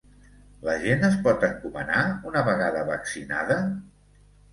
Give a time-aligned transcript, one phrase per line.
[0.67, 1.99] La gent es pot encomanar
[2.31, 3.59] una vegada vaccinada?